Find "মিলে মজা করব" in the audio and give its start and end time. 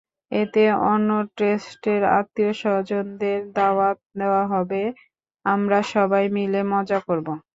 6.35-7.27